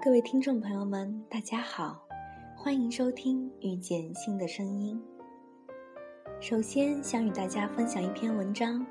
[0.00, 2.06] 各位听众朋友们，大家好，
[2.56, 5.02] 欢迎收听《遇见新的声音》。
[6.40, 8.86] 首先想与大家分享一篇文章，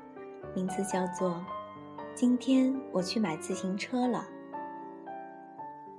[0.54, 1.30] 名字叫做
[2.14, 4.26] 《今天我去买自行车了》。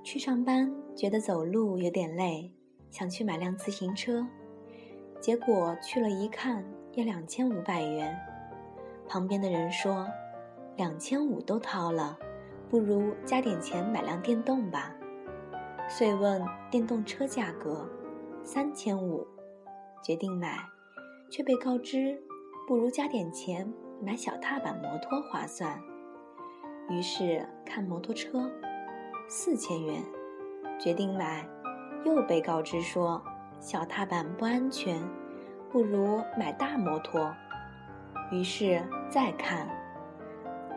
[0.04, 2.52] 去上班觉得走路有点累，
[2.90, 4.26] 想去买辆自行车，
[5.20, 6.64] 结果去了一看
[6.94, 8.16] 要两千五百元。
[9.08, 10.06] 旁边的人说
[10.76, 12.18] ：“两千五都掏了，
[12.70, 14.94] 不如加点钱买辆电动吧。”
[15.88, 17.88] 遂问电动车价格，
[18.42, 19.26] 三千五，
[20.02, 20.58] 决定买，
[21.30, 22.22] 却被告知
[22.66, 25.80] 不如加点钱买小踏板摩托划算。
[26.90, 28.50] 于是看摩托车。
[29.30, 30.02] 四千元，
[30.78, 31.46] 决定买，
[32.02, 33.22] 又被告知说
[33.60, 34.98] 小踏板不安全，
[35.70, 37.34] 不如买大摩托。
[38.30, 39.68] 于是再看，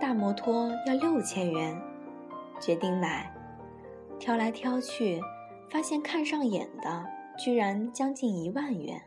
[0.02, 1.80] 大摩托要六千元，
[2.60, 3.32] 决定买，
[4.18, 5.22] 挑来挑去，
[5.70, 7.06] 发现看上眼的
[7.38, 9.00] 居然将近一万元。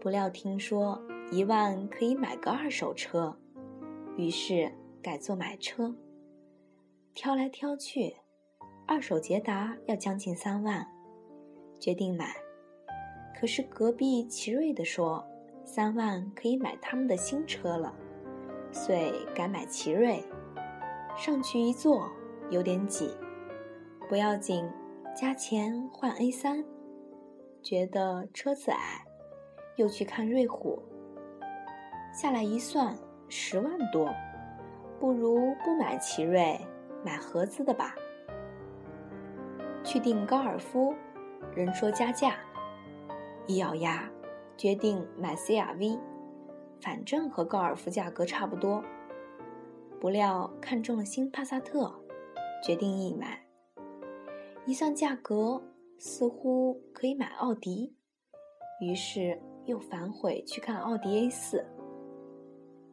[0.00, 3.36] 不料听说一万可以买个二手车，
[4.16, 5.96] 于是改做买车。
[7.12, 8.14] 挑来挑去，
[8.86, 10.86] 二手捷达要将近三万，
[11.80, 12.36] 决定买。
[13.38, 15.26] 可是隔壁奇瑞的说，
[15.64, 17.92] 三万可以买他们的新车了，
[18.72, 20.24] 遂改买奇瑞。
[21.16, 22.10] 上去一坐
[22.50, 23.10] 有点挤，
[24.08, 24.68] 不要紧，
[25.14, 26.64] 加钱换 A 三。
[27.62, 29.04] 觉得车子矮，
[29.76, 30.82] 又去看瑞虎。
[32.12, 32.96] 下来一算，
[33.28, 34.12] 十万多，
[34.98, 36.58] 不如不买奇瑞。
[37.02, 37.94] 买合资的吧。
[39.82, 40.94] 去订高尔夫，
[41.54, 42.34] 人说加价，
[43.46, 44.10] 一咬牙，
[44.56, 45.98] 决定买 CRV，
[46.80, 48.82] 反正和高尔夫价格差不多。
[50.00, 51.92] 不料看中了新帕萨特，
[52.64, 53.44] 决定一买。
[54.66, 55.62] 一算价格，
[55.98, 57.94] 似乎可以买奥迪，
[58.80, 61.64] 于是又反悔去看奥迪 A 四。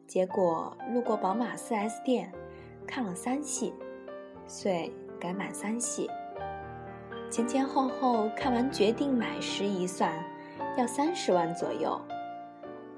[0.06, 2.32] 结果路过宝马 4S 店，
[2.86, 3.72] 看了三系。
[4.46, 6.08] 遂改买三系，
[7.30, 10.10] 前前后后看完决定买时一算，
[10.78, 12.00] 要三十万左右，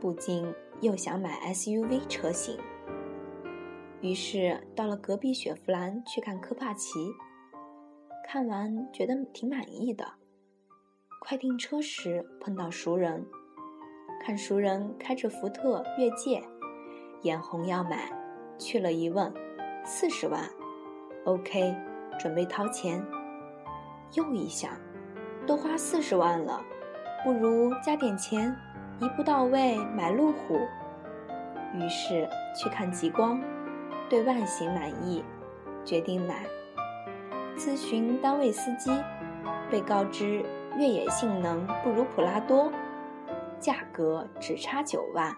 [0.01, 0.47] 不禁
[0.81, 2.59] 又想买 SUV 车型。
[4.01, 7.13] 于是到了隔壁雪佛兰去看科帕奇，
[8.27, 10.07] 看完觉得挺满意的。
[11.21, 13.27] 快订车时碰到熟人，
[14.25, 16.43] 看熟人开着福特越界，
[17.23, 18.11] 眼红要买，
[18.59, 19.31] 去了一问，
[19.85, 20.49] 四十万。
[21.27, 21.77] OK，
[22.19, 23.05] 准备掏钱。
[24.15, 24.73] 又一想，
[25.47, 26.65] 都花四十万了，
[27.23, 28.57] 不如加点钱，
[29.01, 30.61] 一步到位买路虎。
[31.75, 33.41] 于是去看极光，
[34.09, 35.25] 对外形满意，
[35.85, 36.45] 决定买。
[37.57, 38.91] 咨询单位司机，
[39.71, 40.45] 被告知
[40.77, 42.71] 越野性能不如普拉多，
[43.59, 45.35] 价格只差九万。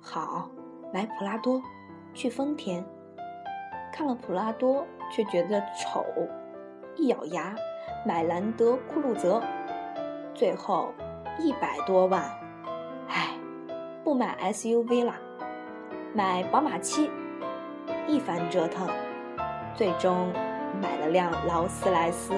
[0.00, 0.50] 好，
[0.92, 1.62] 买普拉多，
[2.14, 2.84] 去丰田。
[3.92, 6.04] 看了普拉多，却觉得丑，
[6.96, 7.54] 一咬牙
[8.06, 9.40] 买兰德酷路泽，
[10.34, 10.92] 最后
[11.38, 12.24] 一百多万，
[14.04, 15.14] 不买 SUV 了，
[16.12, 17.08] 买宝马七，
[18.08, 18.88] 一番折腾，
[19.76, 20.32] 最终
[20.80, 22.34] 买了辆劳斯莱斯。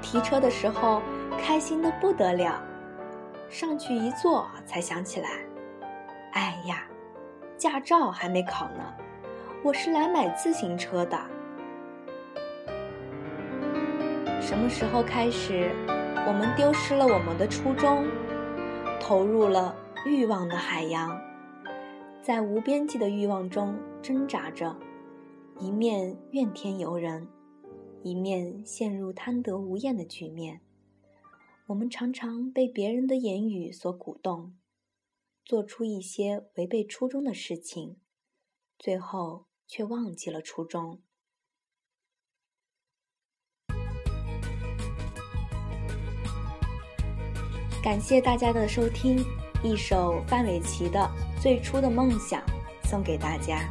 [0.00, 1.02] 提车的时候
[1.36, 2.62] 开心的不得了，
[3.48, 5.28] 上去一坐才想起来，
[6.34, 6.84] 哎呀，
[7.56, 8.94] 驾照还没考呢。
[9.62, 11.18] 我是来买自行车的。
[14.40, 15.72] 什么时候开始，
[16.28, 18.06] 我们丢失了我们的初衷，
[19.10, 19.74] 投入了
[20.06, 21.20] 欲望的海洋，
[22.22, 24.78] 在无边际的欲望中挣扎着，
[25.58, 27.26] 一面怨天尤人，
[28.04, 30.60] 一面陷入贪得无厌的局面。
[31.66, 34.56] 我们常常被别人的言语所鼓动，
[35.44, 37.96] 做出一些违背初衷的事情，
[38.78, 39.46] 最后。
[39.66, 41.00] 却忘记了初衷。
[47.82, 49.24] 感谢大家的收听，
[49.62, 51.00] 一首范玮琪的
[51.42, 52.38] 《最初的梦想》
[52.88, 53.70] 送给大家。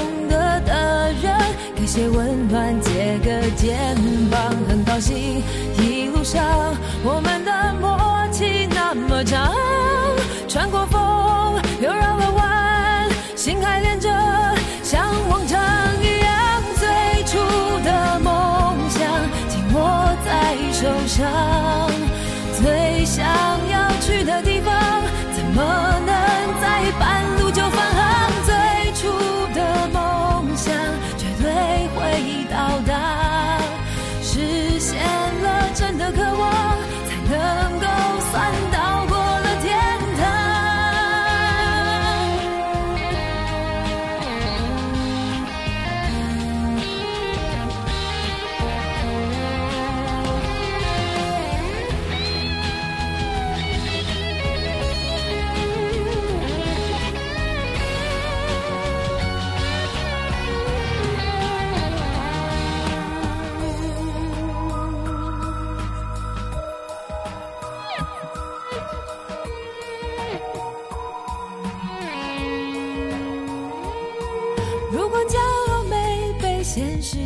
[2.51, 3.95] 暖，借个肩
[4.29, 5.41] 膀，很高兴
[5.77, 6.43] 一路上
[7.01, 7.97] 我们的默
[8.29, 9.53] 契那么长。
[10.49, 11.01] 穿过风，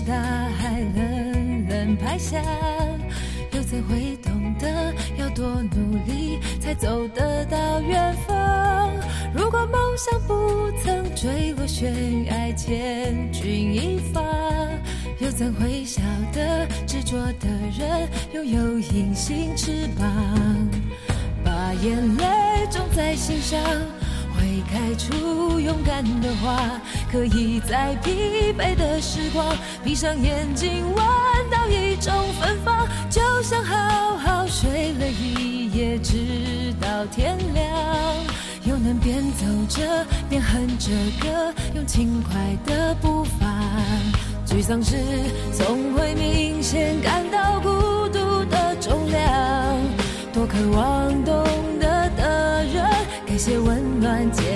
[0.07, 2.39] 大海冷冷拍下，
[3.51, 8.91] 又怎会懂得要多努力才走得到远方？
[9.33, 14.21] 如果梦想不曾坠落悬崖，千钧一发，
[15.17, 20.07] 又怎会晓得执着的人拥有隐形翅膀？
[21.43, 23.59] 把眼泪种在心上。
[24.37, 26.69] 会开出勇敢的花，
[27.09, 29.55] 可以在疲惫的时光，
[29.85, 30.95] 闭上眼睛闻
[31.51, 32.11] 到一种
[32.41, 37.71] 芬芳，就像好好睡了一夜，直到天亮，
[38.63, 40.89] 又能边走着边哼着
[41.21, 43.45] 歌，用轻快的步伐。
[44.47, 44.95] 沮丧时
[45.53, 49.77] 总会明显感到孤独的重量，
[50.33, 51.45] 多渴望懂
[51.79, 52.83] 得的人。
[53.27, 54.54] 给些温暖，借